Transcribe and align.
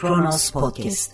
Kronos 0.00 0.50
Podcast. 0.50 1.12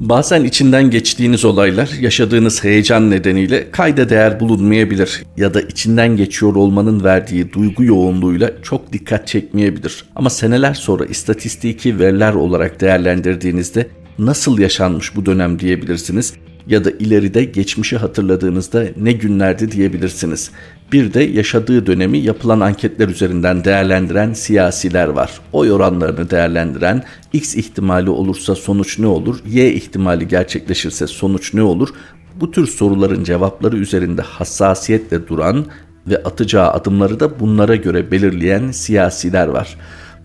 Bazen 0.00 0.44
içinden 0.44 0.90
geçtiğiniz 0.90 1.44
olaylar 1.44 1.90
yaşadığınız 2.00 2.64
heyecan 2.64 3.10
nedeniyle 3.10 3.70
kayda 3.70 4.08
değer 4.08 4.40
bulunmayabilir 4.40 5.22
ya 5.36 5.54
da 5.54 5.60
içinden 5.60 6.16
geçiyor 6.16 6.54
olmanın 6.54 7.04
verdiği 7.04 7.52
duygu 7.52 7.84
yoğunluğuyla 7.84 8.62
çok 8.62 8.92
dikkat 8.92 9.26
çekmeyebilir. 9.26 10.04
Ama 10.16 10.30
seneler 10.30 10.74
sonra 10.74 11.04
istatistiki 11.04 11.98
veriler 11.98 12.32
olarak 12.34 12.80
değerlendirdiğinizde 12.80 13.88
nasıl 14.18 14.58
yaşanmış 14.58 15.16
bu 15.16 15.26
dönem 15.26 15.58
diyebilirsiniz 15.58 16.34
ya 16.66 16.84
da 16.84 16.90
ileride 16.90 17.44
geçmişi 17.44 17.96
hatırladığınızda 17.96 18.84
ne 18.96 19.12
günlerdi 19.12 19.72
diyebilirsiniz. 19.72 20.50
Bir 20.92 21.14
de 21.14 21.22
yaşadığı 21.22 21.86
dönemi 21.86 22.18
yapılan 22.18 22.60
anketler 22.60 23.08
üzerinden 23.08 23.64
değerlendiren 23.64 24.32
siyasiler 24.32 25.08
var. 25.08 25.40
Oy 25.52 25.72
oranlarını 25.72 26.30
değerlendiren 26.30 27.04
X 27.32 27.56
ihtimali 27.56 28.10
olursa 28.10 28.54
sonuç 28.54 28.98
ne 28.98 29.06
olur, 29.06 29.38
Y 29.46 29.72
ihtimali 29.72 30.28
gerçekleşirse 30.28 31.06
sonuç 31.06 31.54
ne 31.54 31.62
olur? 31.62 31.88
Bu 32.36 32.50
tür 32.50 32.66
soruların 32.66 33.24
cevapları 33.24 33.76
üzerinde 33.76 34.22
hassasiyetle 34.22 35.28
duran 35.28 35.66
ve 36.06 36.22
atacağı 36.22 36.70
adımları 36.70 37.20
da 37.20 37.40
bunlara 37.40 37.76
göre 37.76 38.10
belirleyen 38.10 38.70
siyasiler 38.70 39.46
var. 39.46 39.76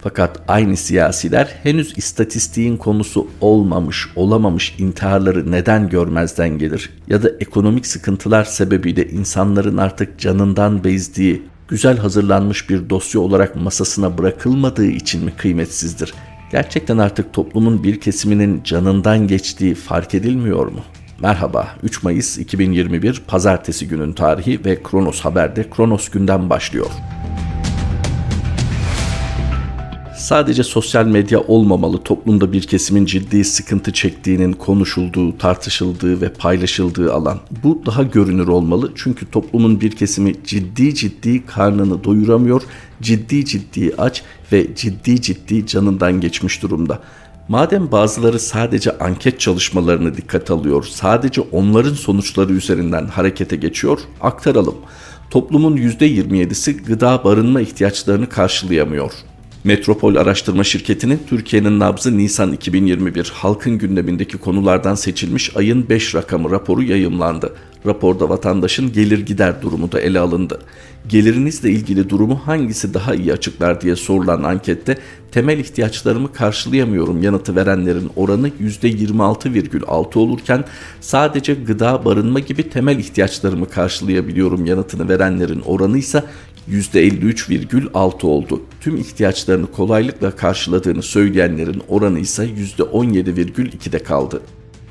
Fakat 0.05 0.40
aynı 0.48 0.77
siyasiler 0.77 1.55
henüz 1.64 1.98
istatistiğin 1.98 2.77
konusu 2.77 3.27
olmamış, 3.41 4.08
olamamış 4.16 4.76
intiharları 4.77 5.52
neden 5.52 5.90
görmezden 5.90 6.50
gelir? 6.50 6.90
Ya 7.08 7.23
da 7.23 7.30
ekonomik 7.40 7.88
sıkıntılar 7.88 8.44
sebebiyle 8.44 9.10
insanların 9.10 9.77
artık 9.77 10.20
canından 10.20 10.84
bezdiği, 10.84 11.44
güzel 11.68 11.98
hazırlanmış 11.98 12.70
bir 12.70 12.90
dosya 12.90 13.22
olarak 13.22 13.55
masasına 13.55 14.18
bırakılmadığı 14.18 14.85
için 14.85 15.26
mi 15.26 15.34
kıymetsizdir? 15.38 16.13
Gerçekten 16.51 16.98
artık 16.98 17.34
toplumun 17.34 17.84
bir 17.84 17.99
kesiminin 17.99 18.63
canından 18.63 19.27
geçtiği 19.27 19.76
fark 19.76 20.16
edilmiyor 20.16 20.68
mu? 20.68 20.79
Merhaba, 21.20 21.68
3 21.84 22.04
Mayıs 22.04 22.38
2021 22.38 23.24
Pazartesi 23.27 23.88
günün 23.88 24.13
tarihi 24.13 24.66
ve 24.66 24.84
Kronos 24.84 25.22
Haber'de 25.22 25.70
Kronos 25.70 26.10
günden 26.10 26.49
başlıyor 26.49 26.88
sadece 30.26 30.63
sosyal 30.63 31.05
medya 31.05 31.41
olmamalı 31.41 32.04
toplumda 32.04 32.54
bir 32.54 32.62
kesimin 32.62 33.05
ciddi 33.05 33.43
sıkıntı 33.43 33.93
çektiğinin 33.93 34.54
konuşulduğu, 34.54 35.37
tartışıldığı 35.37 36.21
ve 36.21 36.34
paylaşıldığı 36.34 37.13
alan. 37.13 37.40
Bu 37.63 37.82
daha 37.85 38.04
görünür 38.04 38.48
olmalı 38.48 38.91
çünkü 38.95 39.32
toplumun 39.32 39.82
bir 39.82 39.91
kesimi 39.91 40.34
ciddi 40.43 40.95
ciddi 40.95 41.45
karnını 41.45 42.04
doyuramıyor, 42.04 42.62
ciddi 43.01 43.45
ciddi 43.45 43.93
aç 43.98 44.23
ve 44.51 44.76
ciddi 44.76 45.21
ciddi 45.21 45.67
canından 45.67 46.21
geçmiş 46.21 46.62
durumda. 46.62 46.99
Madem 47.48 47.91
bazıları 47.91 48.39
sadece 48.39 48.98
anket 48.98 49.39
çalışmalarını 49.39 50.17
dikkat 50.17 50.51
alıyor, 50.51 50.84
sadece 50.84 51.41
onların 51.41 51.93
sonuçları 51.93 52.54
üzerinden 52.54 53.07
harekete 53.07 53.55
geçiyor, 53.55 53.99
aktaralım. 54.21 54.76
Toplumun 55.29 55.77
%27'si 55.77 56.84
gıda 56.84 57.23
barınma 57.23 57.62
ihtiyaçlarını 57.62 58.29
karşılayamıyor. 58.29 59.12
Metropol 59.66 60.16
Araştırma 60.16 60.63
Şirketi'nin 60.63 61.20
Türkiye'nin 61.30 61.80
nabzı 61.80 62.18
Nisan 62.18 62.52
2021 62.52 63.32
halkın 63.35 63.77
gündemindeki 63.77 64.38
konulardan 64.38 64.96
seçilmiş 64.96 65.57
ayın 65.57 65.90
5 65.90 66.16
rakamı 66.16 66.52
raporu 66.52 66.84
yayımlandı. 66.84 67.53
Raporda 67.86 68.30
vatandaşın 68.30 68.94
gelir 68.94 69.19
gider 69.25 69.62
durumu 69.62 69.91
da 69.91 70.02
ele 70.02 70.19
alındı. 70.19 70.59
Gelirininizle 71.08 71.69
ilgili 71.72 72.09
durumu 72.09 72.41
hangisi 72.46 72.94
daha 72.94 73.16
iyi 73.16 73.34
açıklar 73.34 73.81
diye 73.81 73.96
sorulan 73.96 74.44
ankette 74.44 74.97
temel 75.31 75.59
ihtiyaçlarımı 75.59 76.34
karşılayamıyorum 76.34 77.24
yanıtı 77.24 77.56
verenlerin 77.56 78.12
oranı 78.16 78.50
%26,6 78.50 80.19
olurken 80.19 80.63
sadece 81.01 81.53
gıda, 81.53 82.06
barınma 82.06 82.40
gibi 82.40 82.69
temel 82.69 83.00
ihtiyaçlarımı 83.00 83.69
karşılayabiliyorum 83.69 84.66
yanıtını 84.66 85.09
verenlerin 85.09 85.62
oranı 85.62 85.97
ise 85.97 86.24
%53,6 86.69 88.25
oldu. 88.25 88.62
Tüm 88.81 88.97
ihtiyaçlarını 88.97 89.68
kolaylıkla 89.72 90.31
karşıladığını 90.31 91.03
söyleyenlerin 91.03 91.81
oranı 91.90 92.19
ise 92.19 92.45
%17,2'de 92.78 94.00
kaldı. 94.00 94.41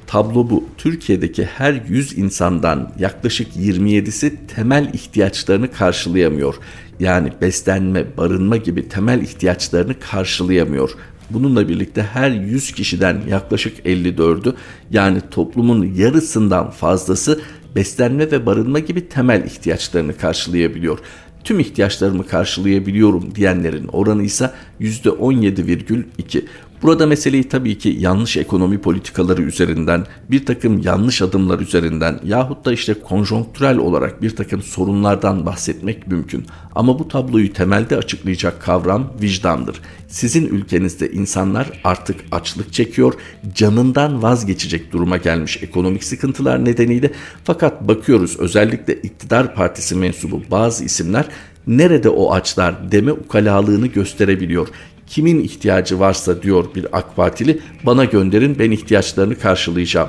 Tablo 0.07 0.51
bu. 0.51 0.65
Türkiye'deki 0.79 1.45
her 1.45 1.81
100 1.89 2.19
insandan 2.19 2.93
yaklaşık 2.99 3.57
27'si 3.57 4.33
temel 4.55 4.91
ihtiyaçlarını 4.95 5.73
karşılayamıyor. 5.73 6.55
Yani 7.01 7.33
beslenme, 7.41 8.17
barınma 8.17 8.57
gibi 8.57 8.89
temel 8.89 9.23
ihtiyaçlarını 9.23 10.01
karşılayamıyor. 10.01 10.91
Bununla 11.31 11.69
birlikte 11.69 12.03
her 12.03 12.31
100 12.31 12.73
kişiden 12.73 13.21
yaklaşık 13.29 13.87
54'ü 13.87 14.55
yani 14.91 15.19
toplumun 15.31 15.95
yarısından 15.95 16.71
fazlası 16.71 17.41
beslenme 17.77 18.31
ve 18.31 18.47
barınma 18.47 18.79
gibi 18.79 19.09
temel 19.09 19.45
ihtiyaçlarını 19.45 20.17
karşılayabiliyor 20.17 20.99
tüm 21.45 21.61
ihtiyaçlarımı 21.61 22.27
karşılayabiliyorum 22.27 23.35
diyenlerin 23.35 23.89
oranı 23.89 24.23
ise 24.23 24.51
%17,2. 24.81 26.45
Burada 26.85 27.07
meseleyi 27.07 27.49
tabii 27.49 27.79
ki 27.79 27.97
yanlış 27.99 28.37
ekonomi 28.37 28.79
politikaları 28.79 29.43
üzerinden, 29.43 30.07
bir 30.31 30.47
takım 30.47 30.79
yanlış 30.79 31.23
adımlar 31.23 31.61
üzerinden 31.61 32.21
yahut 32.25 32.65
da 32.65 32.73
işte 32.73 32.95
konjonktürel 32.95 33.79
olarak 33.79 34.23
bir 34.23 34.37
takım 34.37 34.63
sorunlardan 34.63 35.47
bahsetmek 35.47 36.07
mümkün. 36.07 36.47
Ama 36.75 36.99
bu 36.99 37.09
tabloyu 37.09 37.53
temelde 37.53 37.97
açıklayacak 37.97 38.63
kavram 38.63 39.13
vicdandır. 39.23 39.81
Sizin 40.09 40.47
ülkenizde 40.47 41.13
insanlar 41.13 41.81
artık 41.85 42.17
açlık 42.33 42.73
çekiyor, 42.73 43.15
canından 43.55 44.23
vazgeçecek 44.23 44.93
duruma 44.93 45.17
gelmiş 45.17 45.63
ekonomik 45.63 46.05
sıkıntılar 46.05 46.65
nedeniyle 46.65 47.11
fakat 47.45 47.89
bakıyoruz 47.89 48.41
özellikle 48.41 48.95
iktidar 48.95 49.55
partisi 49.55 49.95
mensubu 49.95 50.43
bazı 50.51 50.85
isimler 50.85 51.25
nerede 51.67 52.09
o 52.09 52.33
açlar 52.33 52.93
deme 52.93 53.13
ukalalığını 53.13 53.87
gösterebiliyor 53.87 54.69
kimin 55.07 55.41
ihtiyacı 55.41 56.01
varsa 56.01 56.43
diyor 56.43 56.65
bir 56.75 56.87
AK 56.99 57.17
Partili 57.17 57.61
bana 57.87 58.05
gönderin 58.05 58.59
ben 58.59 58.71
ihtiyaçlarını 58.71 59.39
karşılayacağım. 59.39 60.09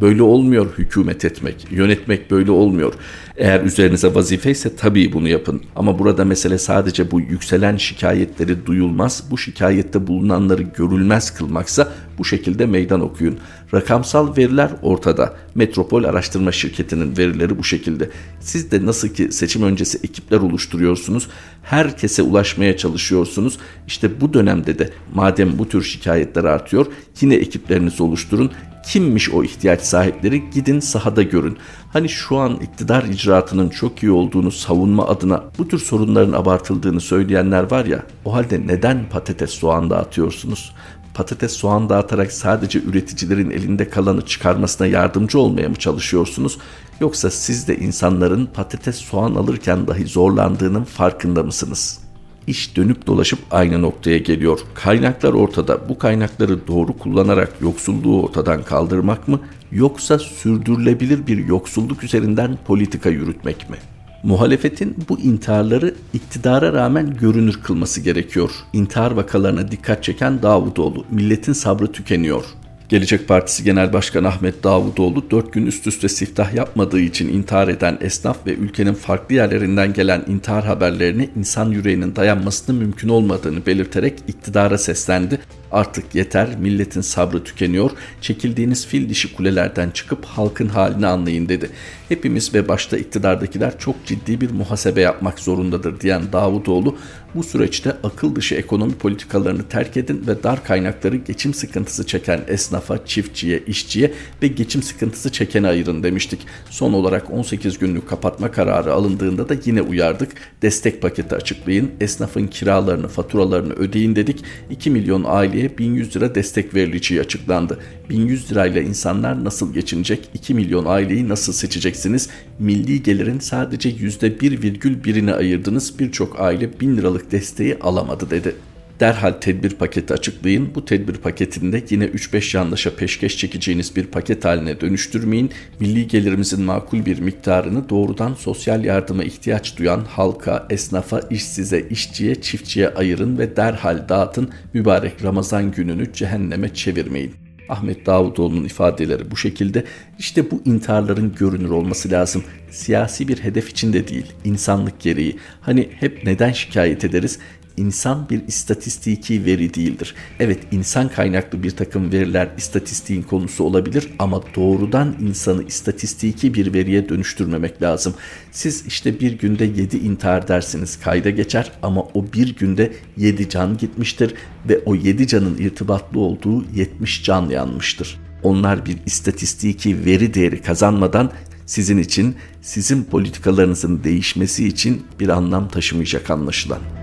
Böyle 0.00 0.22
olmuyor 0.22 0.66
hükümet 0.78 1.24
etmek, 1.24 1.66
yönetmek 1.70 2.30
böyle 2.30 2.50
olmuyor. 2.50 2.94
Eğer 3.36 3.60
üzerinize 3.60 4.14
vazife 4.14 4.50
ise 4.50 4.76
tabii 4.76 5.12
bunu 5.12 5.28
yapın. 5.28 5.62
Ama 5.76 5.98
burada 5.98 6.24
mesele 6.24 6.58
sadece 6.58 7.10
bu 7.10 7.20
yükselen 7.20 7.76
şikayetleri 7.76 8.66
duyulmaz, 8.66 9.24
bu 9.30 9.38
şikayette 9.38 10.06
bulunanları 10.06 10.62
görülmez 10.62 11.34
kılmaksa 11.34 11.92
bu 12.18 12.24
şekilde 12.24 12.66
meydan 12.66 13.00
okuyun. 13.00 13.38
Rakamsal 13.74 14.36
veriler 14.36 14.70
ortada. 14.82 15.34
Metropol 15.54 16.04
Araştırma 16.04 16.52
Şirketi'nin 16.52 17.16
verileri 17.16 17.58
bu 17.58 17.64
şekilde. 17.64 18.10
Siz 18.40 18.70
de 18.70 18.86
nasıl 18.86 19.08
ki 19.08 19.32
seçim 19.32 19.62
öncesi 19.62 19.98
ekipler 19.98 20.38
oluşturuyorsunuz, 20.38 21.28
herkese 21.62 22.22
ulaşmaya 22.22 22.76
çalışıyorsunuz. 22.76 23.58
İşte 23.86 24.20
bu 24.20 24.34
dönemde 24.34 24.78
de 24.78 24.90
madem 25.14 25.58
bu 25.58 25.68
tür 25.68 25.82
şikayetler 25.82 26.44
artıyor, 26.44 26.86
yine 27.20 27.34
ekiplerinizi 27.34 28.02
oluşturun 28.02 28.50
kimmiş 28.86 29.30
o 29.30 29.44
ihtiyaç 29.44 29.80
sahipleri 29.80 30.50
gidin 30.50 30.80
sahada 30.80 31.22
görün. 31.22 31.56
Hani 31.92 32.08
şu 32.08 32.36
an 32.36 32.56
iktidar 32.56 33.02
icraatının 33.02 33.68
çok 33.68 34.02
iyi 34.02 34.12
olduğunu 34.12 34.50
savunma 34.50 35.08
adına 35.08 35.44
bu 35.58 35.68
tür 35.68 35.78
sorunların 35.78 36.32
abartıldığını 36.32 37.00
söyleyenler 37.00 37.70
var 37.70 37.84
ya 37.84 38.02
o 38.24 38.34
halde 38.34 38.66
neden 38.66 39.08
patates 39.10 39.50
soğan 39.50 39.90
dağıtıyorsunuz? 39.90 40.74
Patates 41.16 41.52
soğan 41.52 41.88
dağıtarak 41.88 42.32
sadece 42.32 42.82
üreticilerin 42.82 43.50
elinde 43.50 43.90
kalanı 43.90 44.26
çıkarmasına 44.26 44.86
yardımcı 44.86 45.38
olmaya 45.38 45.68
mı 45.68 45.76
çalışıyorsunuz? 45.76 46.58
Yoksa 47.00 47.30
siz 47.30 47.68
de 47.68 47.76
insanların 47.76 48.46
patates 48.46 48.96
soğan 48.96 49.34
alırken 49.34 49.86
dahi 49.86 50.06
zorlandığının 50.06 50.84
farkında 50.84 51.42
mısınız?'' 51.42 52.06
iş 52.46 52.76
dönüp 52.76 53.06
dolaşıp 53.06 53.38
aynı 53.50 53.82
noktaya 53.82 54.18
geliyor. 54.18 54.60
Kaynaklar 54.74 55.32
ortada. 55.32 55.88
Bu 55.88 55.98
kaynakları 55.98 56.66
doğru 56.66 56.98
kullanarak 56.98 57.52
yoksulluğu 57.60 58.22
ortadan 58.22 58.62
kaldırmak 58.62 59.28
mı 59.28 59.40
yoksa 59.72 60.18
sürdürülebilir 60.18 61.26
bir 61.26 61.46
yoksulluk 61.46 62.04
üzerinden 62.04 62.58
politika 62.66 63.10
yürütmek 63.10 63.70
mi? 63.70 63.76
Muhalefetin 64.22 64.96
bu 65.08 65.20
intiharları 65.20 65.94
iktidara 66.12 66.72
rağmen 66.72 67.14
görünür 67.20 67.60
kılması 67.62 68.00
gerekiyor. 68.00 68.50
İntihar 68.72 69.10
vakalarına 69.10 69.70
dikkat 69.70 70.04
çeken 70.04 70.42
Davutoğlu, 70.42 71.04
milletin 71.10 71.52
sabrı 71.52 71.92
tükeniyor. 71.92 72.44
Gelecek 72.88 73.28
Partisi 73.28 73.64
Genel 73.64 73.92
Başkanı 73.92 74.28
Ahmet 74.28 74.64
Davutoğlu 74.64 75.30
4 75.30 75.52
gün 75.52 75.66
üst 75.66 75.86
üste 75.86 76.08
siftah 76.08 76.54
yapmadığı 76.54 77.00
için 77.00 77.28
intihar 77.28 77.68
eden 77.68 77.98
esnaf 78.00 78.46
ve 78.46 78.54
ülkenin 78.54 78.94
farklı 78.94 79.34
yerlerinden 79.34 79.92
gelen 79.92 80.24
intihar 80.28 80.64
haberlerini 80.64 81.30
insan 81.36 81.70
yüreğinin 81.70 82.16
dayanmasının 82.16 82.78
mümkün 82.78 83.08
olmadığını 83.08 83.66
belirterek 83.66 84.14
iktidara 84.28 84.78
seslendi. 84.78 85.38
Artık 85.72 86.14
yeter, 86.14 86.48
milletin 86.58 87.00
sabrı 87.00 87.44
tükeniyor, 87.44 87.90
çekildiğiniz 88.20 88.86
fil 88.86 89.08
dişi 89.08 89.34
kulelerden 89.36 89.90
çıkıp 89.90 90.24
halkın 90.24 90.68
halini 90.68 91.06
anlayın 91.06 91.48
dedi. 91.48 91.70
Hepimiz 92.08 92.54
ve 92.54 92.68
başta 92.68 92.96
iktidardakiler 92.96 93.78
çok 93.78 94.06
ciddi 94.06 94.40
bir 94.40 94.50
muhasebe 94.50 95.00
yapmak 95.00 95.38
zorundadır 95.38 96.00
diyen 96.00 96.22
Davutoğlu, 96.32 96.96
bu 97.36 97.42
süreçte 97.42 97.96
akıl 98.04 98.36
dışı 98.36 98.54
ekonomi 98.54 98.94
politikalarını 98.94 99.68
terk 99.68 99.96
edin 99.96 100.24
ve 100.26 100.42
dar 100.42 100.64
kaynakları 100.64 101.16
geçim 101.16 101.54
sıkıntısı 101.54 102.06
çeken 102.06 102.40
esnafa, 102.48 103.06
çiftçiye, 103.06 103.62
işçiye 103.66 104.12
ve 104.42 104.46
geçim 104.46 104.82
sıkıntısı 104.82 105.32
çekene 105.32 105.68
ayırın 105.68 106.02
demiştik. 106.02 106.40
Son 106.70 106.92
olarak 106.92 107.30
18 107.30 107.78
günlük 107.78 108.08
kapatma 108.08 108.50
kararı 108.50 108.92
alındığında 108.92 109.48
da 109.48 109.54
yine 109.64 109.82
uyardık. 109.82 110.32
Destek 110.62 111.02
paketi 111.02 111.34
açıklayın, 111.34 111.90
esnafın 112.00 112.46
kiralarını, 112.46 113.08
faturalarını 113.08 113.72
ödeyin 113.72 114.16
dedik. 114.16 114.44
2 114.70 114.90
milyon 114.90 115.24
aileye 115.56 115.78
1100 115.78 116.16
lira 116.16 116.34
destek 116.34 116.74
verileceği 116.74 117.20
açıklandı. 117.20 117.78
1100 118.10 118.50
lirayla 118.50 118.82
insanlar 118.82 119.44
nasıl 119.44 119.74
geçinecek? 119.74 120.28
2 120.34 120.54
milyon 120.54 120.84
aileyi 120.84 121.28
nasıl 121.28 121.52
seçeceksiniz? 121.52 122.28
Milli 122.58 123.02
gelirin 123.02 123.38
sadece 123.38 123.90
%1,1'ini 123.90 125.34
ayırdınız. 125.34 125.98
Birçok 125.98 126.40
aile 126.40 126.80
1000 126.80 126.96
liralık 126.96 127.32
desteği 127.32 127.76
alamadı 127.80 128.30
dedi. 128.30 128.54
Derhal 129.00 129.32
tedbir 129.32 129.70
paketi 129.70 130.14
açıklayın. 130.14 130.74
Bu 130.74 130.84
tedbir 130.84 131.14
paketinde 131.14 131.82
yine 131.90 132.04
3-5 132.04 132.56
yandaşa 132.56 132.96
peşkeş 132.96 133.38
çekeceğiniz 133.38 133.96
bir 133.96 134.06
paket 134.06 134.44
haline 134.44 134.80
dönüştürmeyin. 134.80 135.50
Milli 135.80 136.08
gelirimizin 136.08 136.62
makul 136.62 137.06
bir 137.06 137.18
miktarını 137.18 137.88
doğrudan 137.88 138.34
sosyal 138.34 138.84
yardıma 138.84 139.24
ihtiyaç 139.24 139.78
duyan 139.78 140.04
halka, 140.04 140.66
esnafa, 140.70 141.20
işsize, 141.30 141.80
işçiye, 141.90 142.34
çiftçiye 142.34 142.88
ayırın 142.88 143.38
ve 143.38 143.56
derhal 143.56 144.08
dağıtın. 144.08 144.50
Mübarek 144.72 145.24
Ramazan 145.24 145.70
gününü 145.70 146.12
cehenneme 146.12 146.74
çevirmeyin. 146.74 147.34
Ahmet 147.68 148.06
Davutoğlu'nun 148.06 148.64
ifadeleri 148.64 149.30
bu 149.30 149.36
şekilde. 149.36 149.84
İşte 150.18 150.50
bu 150.50 150.62
intiharların 150.64 151.34
görünür 151.34 151.70
olması 151.70 152.10
lazım. 152.10 152.44
Siyasi 152.70 153.28
bir 153.28 153.38
hedef 153.38 153.70
içinde 153.70 154.08
değil, 154.08 154.26
insanlık 154.44 155.00
gereği. 155.00 155.36
Hani 155.60 155.88
hep 156.00 156.24
neden 156.24 156.52
şikayet 156.52 157.04
ederiz? 157.04 157.38
İnsan 157.76 158.28
bir 158.30 158.46
istatistiki 158.46 159.44
veri 159.44 159.74
değildir. 159.74 160.14
Evet 160.40 160.58
insan 160.72 161.08
kaynaklı 161.08 161.62
bir 161.62 161.70
takım 161.70 162.12
veriler 162.12 162.48
istatistiğin 162.58 163.22
konusu 163.22 163.64
olabilir 163.64 164.08
ama 164.18 164.42
doğrudan 164.56 165.16
insanı 165.20 165.62
istatistiki 165.62 166.54
bir 166.54 166.74
veriye 166.74 167.08
dönüştürmemek 167.08 167.82
lazım. 167.82 168.14
Siz 168.52 168.86
işte 168.86 169.20
bir 169.20 169.32
günde 169.32 169.64
7 169.64 169.96
intihar 169.96 170.48
dersiniz 170.48 171.00
kayda 171.00 171.30
geçer 171.30 171.72
ama 171.82 172.02
o 172.02 172.24
bir 172.32 172.56
günde 172.56 172.92
7 173.16 173.48
can 173.48 173.76
gitmiştir 173.76 174.34
ve 174.68 174.78
o 174.78 174.94
7 174.94 175.26
canın 175.26 175.58
irtibatlı 175.58 176.20
olduğu 176.20 176.64
70 176.74 177.24
can 177.24 177.48
yanmıştır. 177.48 178.20
Onlar 178.42 178.86
bir 178.86 178.96
istatistiki 179.06 180.04
veri 180.04 180.34
değeri 180.34 180.62
kazanmadan 180.62 181.32
sizin 181.66 181.98
için, 181.98 182.36
sizin 182.62 183.04
politikalarınızın 183.04 184.04
değişmesi 184.04 184.68
için 184.68 185.02
bir 185.20 185.28
anlam 185.28 185.68
taşımayacak 185.68 186.30
anlaşılan. 186.30 186.95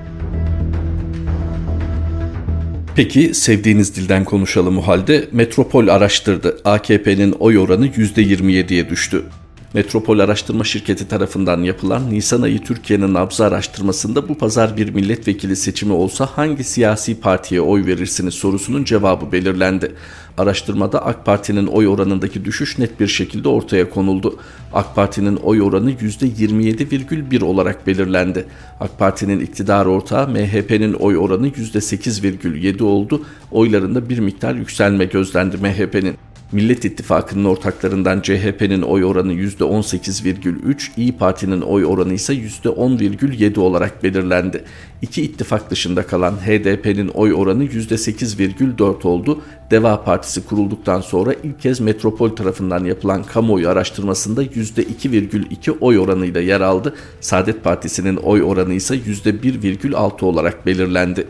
Peki 2.95 3.33
sevdiğiniz 3.33 3.95
dilden 3.95 4.25
konuşalım 4.25 4.77
o 4.77 4.81
halde. 4.81 5.27
Metropol 5.31 5.87
araştırdı. 5.87 6.57
AKP'nin 6.65 7.31
oy 7.31 7.57
oranı 7.57 7.87
%27'ye 7.87 8.89
düştü. 8.89 9.23
Metropol 9.73 10.19
Araştırma 10.19 10.63
Şirketi 10.63 11.07
tarafından 11.07 11.63
yapılan 11.63 12.11
Nisan 12.11 12.41
ayı 12.41 12.63
Türkiye'nin 12.63 13.13
nabzı 13.13 13.45
araştırmasında 13.45 14.29
bu 14.29 14.37
pazar 14.37 14.77
bir 14.77 14.89
milletvekili 14.89 15.55
seçimi 15.55 15.93
olsa 15.93 16.25
hangi 16.25 16.63
siyasi 16.63 17.19
partiye 17.19 17.61
oy 17.61 17.85
verirsiniz 17.85 18.33
sorusunun 18.33 18.83
cevabı 18.83 19.31
belirlendi. 19.31 19.95
Araştırmada 20.37 21.05
AK 21.05 21.25
Parti'nin 21.25 21.67
oy 21.67 21.87
oranındaki 21.87 22.45
düşüş 22.45 22.77
net 22.77 22.99
bir 22.99 23.07
şekilde 23.07 23.47
ortaya 23.49 23.89
konuldu. 23.89 24.39
AK 24.73 24.95
Parti'nin 24.95 25.35
oy 25.35 25.61
oranı 25.61 25.91
%27,1 25.91 27.43
olarak 27.43 27.87
belirlendi. 27.87 28.45
AK 28.79 28.99
Parti'nin 28.99 29.39
iktidar 29.39 29.85
ortağı 29.85 30.27
MHP'nin 30.27 30.93
oy 30.93 31.17
oranı 31.17 31.47
%8,7 31.47 32.83
oldu. 32.83 33.21
Oylarında 33.51 34.09
bir 34.09 34.19
miktar 34.19 34.55
yükselme 34.55 35.05
gözlendi 35.05 35.57
MHP'nin. 35.57 36.15
Millet 36.53 36.85
İttifakı'nın 36.85 37.45
ortaklarından 37.45 38.21
CHP'nin 38.21 38.81
oy 38.81 39.05
oranı 39.05 39.33
%18,3, 39.33 40.91
İyi 40.97 41.17
Parti'nin 41.17 41.61
oy 41.61 41.85
oranı 41.85 42.13
ise 42.13 42.33
%10,7 42.33 43.59
olarak 43.59 44.03
belirlendi. 44.03 44.63
İki 45.01 45.21
ittifak 45.21 45.71
dışında 45.71 46.07
kalan 46.07 46.31
HDP'nin 46.31 47.07
oy 47.07 47.33
oranı 47.33 47.65
%8,4 47.65 49.07
oldu. 49.07 49.41
Deva 49.71 50.03
Partisi 50.03 50.45
kurulduktan 50.45 51.01
sonra 51.01 51.33
ilk 51.43 51.61
kez 51.61 51.79
Metropol 51.79 52.29
tarafından 52.29 52.85
yapılan 52.85 53.23
kamuoyu 53.23 53.69
araştırmasında 53.69 54.43
%2,2 54.43 55.79
oy 55.81 55.99
oranıyla 55.99 56.41
yer 56.41 56.61
aldı. 56.61 56.95
Saadet 57.21 57.63
Partisi'nin 57.63 58.15
oy 58.15 58.43
oranı 58.43 58.73
ise 58.73 58.95
%1,6 58.95 60.25
olarak 60.25 60.65
belirlendi. 60.65 61.27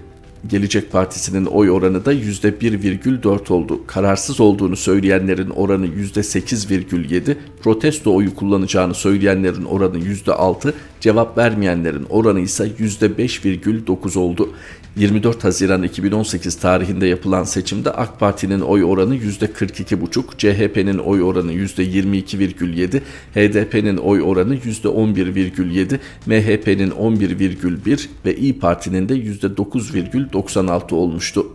Gelecek 0.47 0.91
Partisi'nin 0.91 1.45
oy 1.45 1.71
oranı 1.71 2.05
da 2.05 2.13
%1,4 2.13 3.53
oldu. 3.53 3.81
Kararsız 3.87 4.39
olduğunu 4.39 4.75
söyleyenlerin 4.75 5.49
oranı 5.49 5.87
%8,7, 5.87 7.35
protesto 7.61 8.15
oyu 8.15 8.35
kullanacağını 8.35 8.93
söyleyenlerin 8.93 9.65
oranı 9.65 9.97
%6, 9.97 10.73
cevap 11.03 11.37
vermeyenlerin 11.37 12.05
oranı 12.09 12.39
ise 12.39 12.67
%5,9 12.79 14.19
oldu. 14.19 14.49
24 14.95 15.43
Haziran 15.43 15.83
2018 15.83 16.55
tarihinde 16.55 17.07
yapılan 17.07 17.43
seçimde 17.43 17.91
AK 17.91 18.19
Parti'nin 18.19 18.61
oy 18.61 18.83
oranı 18.83 19.15
%42,5, 19.15 20.37
CHP'nin 20.37 20.97
oy 20.97 21.23
oranı 21.23 21.53
%22,7, 21.53 23.01
HDP'nin 23.35 23.97
oy 23.97 24.21
oranı 24.21 24.55
%11,7, 24.55 25.99
MHP'nin 26.25 26.91
11,1 26.91 28.07
ve 28.25 28.35
İyi 28.35 28.59
Parti'nin 28.59 29.09
de 29.09 29.13
%9,96 29.13 30.95
olmuştu. 30.95 31.45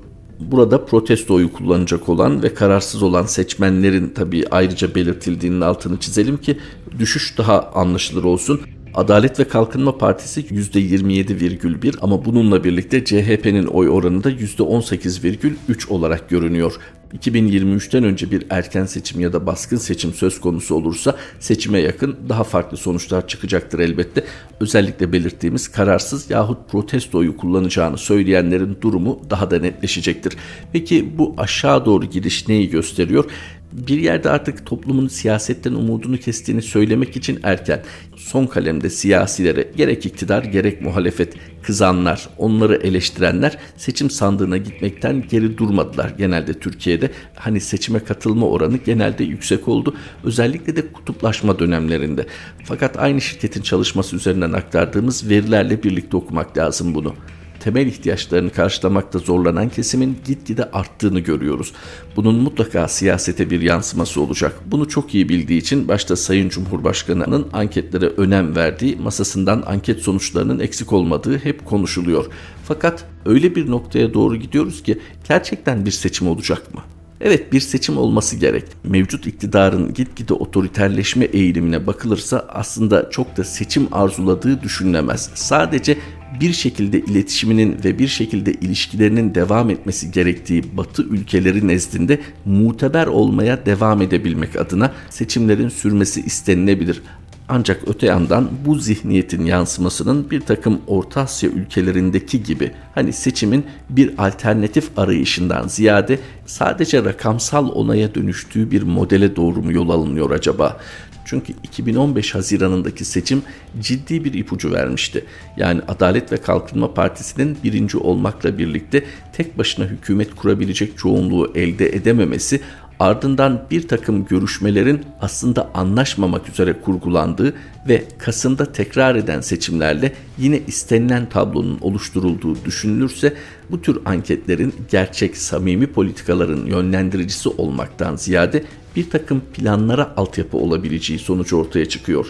Burada 0.41 0.85
protesto 0.85 1.35
oyu 1.35 1.53
kullanacak 1.53 2.09
olan 2.09 2.43
ve 2.43 2.55
kararsız 2.55 3.03
olan 3.03 3.27
seçmenlerin 3.27 4.12
tabii 4.15 4.45
ayrıca 4.50 4.95
belirtildiğinin 4.95 5.61
altını 5.61 6.00
çizelim 6.00 6.37
ki 6.37 6.59
düşüş 6.99 7.39
daha 7.39 7.62
anlaşılır 7.75 8.25
olsun. 8.25 8.61
Adalet 8.94 9.40
ve 9.40 9.49
Kalkınma 9.49 9.99
Partisi 9.99 10.40
%27,1 10.40 11.94
ama 12.00 12.25
bununla 12.25 12.64
birlikte 12.64 13.05
CHP'nin 13.05 13.67
oy 13.67 13.88
oranı 13.88 14.25
da 14.25 14.31
%18,3 14.31 15.88
olarak 15.88 16.29
görünüyor. 16.29 16.79
2023'ten 17.12 18.05
önce 18.05 18.31
bir 18.31 18.46
erken 18.50 18.85
seçim 18.85 19.20
ya 19.20 19.32
da 19.32 19.46
baskın 19.46 19.76
seçim 19.76 20.12
söz 20.12 20.40
konusu 20.40 20.75
olursa 20.75 21.17
seçime 21.40 21.81
yakın 21.81 22.17
daha 22.29 22.44
farklı 22.44 22.76
sonuçlar 22.76 23.29
çıkacaktır 23.29 23.79
elbette. 23.79 24.25
Özellikle 24.61 25.12
belirttiğimiz 25.12 25.69
kararsız 25.69 26.30
yahut 26.30 26.71
protestoyu 26.71 27.37
kullanacağını 27.37 27.99
söyleyenlerin 27.99 28.78
durumu 28.80 29.21
daha 29.30 29.50
da 29.50 29.59
netleşecektir. 29.59 30.37
Peki 30.73 31.18
bu 31.18 31.35
aşağı 31.38 31.85
doğru 31.85 32.04
gidiş 32.04 32.49
neyi 32.49 32.71
gösteriyor? 32.71 33.25
Bir 33.73 33.99
yerde 33.99 34.31
artık 34.31 34.67
toplumun 34.67 35.09
siyasetten 35.09 35.73
umudunu 35.73 36.19
kestiğini 36.19 36.63
söylemek 36.63 37.17
için 37.17 37.41
erken. 37.43 37.83
Son 38.17 38.47
kalemde 38.47 38.91
siyasilere 38.91 39.71
gerek 39.77 40.07
iktidar 40.07 40.43
gerek 40.43 40.83
muhalefet 40.83 41.35
kızanlar, 41.63 42.29
onları 42.39 42.77
eleştirenler 42.77 43.59
seçim 43.77 44.11
sandığına 44.11 44.57
gitmekten 44.57 45.25
geri 45.31 45.59
durmadılar 45.59 46.15
genelde 46.19 46.55
Türkiye'de. 46.55 47.11
Hani 47.35 47.61
seçime 47.61 47.99
katılma 47.99 48.47
oranı 48.47 48.77
genelde 48.77 49.25
yüksek 49.25 49.69
oldu. 49.69 49.95
Özellikle 50.25 50.77
de 50.77 50.93
kutuplaşma 50.93 51.59
dönemlerinde. 51.59 52.27
Fakat 52.65 52.99
aynı 52.99 53.21
şirketin 53.21 53.63
çalışması 53.63 54.17
üzerinden 54.17 54.53
aktardığımız 54.53 55.29
verilerle 55.29 55.83
birlikte 55.83 56.17
okumak 56.17 56.59
lazım 56.59 56.95
bunu 56.95 57.15
temel 57.61 57.87
ihtiyaçlarını 57.87 58.50
karşılamakta 58.50 59.19
zorlanan 59.19 59.69
kesimin 59.69 60.19
gitgide 60.25 60.71
arttığını 60.71 61.21
görüyoruz. 61.21 61.73
Bunun 62.17 62.35
mutlaka 62.35 62.88
siyasete 62.88 63.50
bir 63.50 63.61
yansıması 63.61 64.21
olacak. 64.21 64.61
Bunu 64.67 64.88
çok 64.88 65.15
iyi 65.15 65.29
bildiği 65.29 65.59
için 65.59 65.88
başta 65.88 66.17
Sayın 66.17 66.49
Cumhurbaşkanı'nın 66.49 67.47
anketlere 67.53 68.07
önem 68.07 68.57
verdiği, 68.57 68.97
masasından 68.97 69.62
anket 69.67 70.00
sonuçlarının 70.00 70.61
eksik 70.61 70.93
olmadığı 70.93 71.38
hep 71.38 71.65
konuşuluyor. 71.65 72.27
Fakat 72.65 73.05
öyle 73.27 73.55
bir 73.55 73.71
noktaya 73.71 74.15
doğru 74.15 74.37
gidiyoruz 74.37 74.83
ki 74.83 74.99
gerçekten 75.29 75.87
bir 75.87 75.91
seçim 75.91 76.29
olacak 76.29 76.75
mı? 76.75 76.81
Evet 77.21 77.53
bir 77.53 77.61
seçim 77.61 77.99
olması 77.99 78.37
gerek. 78.37 78.65
Mevcut 78.85 79.27
iktidarın 79.27 79.95
gitgide 79.95 80.35
otoriterleşme 80.35 81.25
eğilimine 81.25 81.87
bakılırsa 81.87 82.47
aslında 82.49 83.11
çok 83.11 83.37
da 83.37 83.45
seçim 83.45 83.88
arzuladığı 83.93 84.62
düşünülemez. 84.62 85.31
Sadece 85.35 85.99
bir 86.40 86.52
şekilde 86.52 87.00
iletişiminin 87.00 87.85
ve 87.85 87.99
bir 87.99 88.08
şekilde 88.08 88.52
ilişkilerinin 88.52 89.35
devam 89.35 89.70
etmesi 89.70 90.11
gerektiği 90.11 90.76
Batı 90.76 91.02
ülkeleri 91.02 91.68
nezdinde 91.68 92.20
muteber 92.44 93.06
olmaya 93.06 93.66
devam 93.66 94.02
edebilmek 94.02 94.56
adına 94.56 94.92
seçimlerin 95.11 95.68
sürmesi 95.68 96.20
istenilebilir. 96.20 97.02
Ancak 97.49 97.80
öte 97.87 98.06
yandan 98.06 98.50
bu 98.66 98.75
zihniyetin 98.75 99.44
yansımasının 99.44 100.30
bir 100.30 100.40
takım 100.40 100.80
Orta 100.87 101.20
Asya 101.20 101.50
ülkelerindeki 101.50 102.42
gibi 102.42 102.73
hani 102.94 103.12
seçimin 103.12 103.66
bir 103.90 104.26
alternatif 104.26 104.99
arayışından 104.99 105.68
ziyade 105.68 106.18
sadece 106.47 107.04
rakamsal 107.04 107.68
onaya 107.68 108.14
dönüştüğü 108.14 108.70
bir 108.70 108.82
modele 108.82 109.37
doğru 109.37 109.62
mu 109.62 109.73
yol 109.73 109.88
alınıyor 109.88 110.30
acaba? 110.30 110.80
Çünkü 111.28 111.52
2015 111.62 112.35
Haziran'ındaki 112.35 113.04
seçim 113.04 113.42
ciddi 113.80 114.25
bir 114.25 114.35
ipucu 114.35 114.73
vermişti. 114.73 115.25
Yani 115.56 115.80
Adalet 115.88 116.32
ve 116.32 116.37
Kalkınma 116.37 116.94
Partisi'nin 116.94 117.58
birinci 117.64 117.99
olmakla 117.99 118.58
birlikte 118.58 119.04
tek 119.32 119.58
başına 119.58 119.85
hükümet 119.85 120.35
kurabilecek 120.35 120.99
çoğunluğu 120.99 121.52
elde 121.54 121.88
edememesi 121.88 122.61
ardından 123.00 123.62
bir 123.70 123.88
takım 123.88 124.25
görüşmelerin 124.25 125.04
aslında 125.20 125.70
anlaşmamak 125.75 126.49
üzere 126.49 126.73
kurgulandığı 126.73 127.54
ve 127.88 128.04
Kasım'da 128.18 128.73
tekrar 128.73 129.14
eden 129.14 129.40
seçimlerle 129.40 130.12
yine 130.38 130.61
istenilen 130.66 131.28
tablonun 131.28 131.78
oluşturulduğu 131.80 132.64
düşünülürse 132.64 133.35
bu 133.70 133.82
tür 133.82 133.99
anketlerin 134.04 134.75
gerçek 134.90 135.37
samimi 135.37 135.87
politikaların 135.87 136.66
yönlendiricisi 136.66 137.49
olmaktan 137.49 138.16
ziyade 138.16 138.64
bir 138.99 139.11
takım 139.11 139.40
planlara 139.40 140.12
altyapı 140.17 140.57
olabileceği 140.57 141.19
sonucu 141.19 141.57
ortaya 141.57 141.88
çıkıyor. 141.88 142.26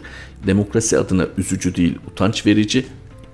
Demokrasi 0.47 0.99
adına 0.99 1.27
üzücü 1.39 1.75
değil 1.75 1.99
utanç 2.13 2.47
verici 2.47 2.87